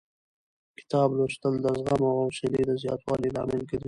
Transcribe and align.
کتاب 0.77 1.09
لوستل 1.17 1.53
د 1.63 1.67
زغم 1.79 2.01
او 2.09 2.15
حوصلې 2.21 2.61
د 2.65 2.71
زیاتوالي 2.81 3.29
لامل 3.35 3.59
ګرځي. 3.69 3.79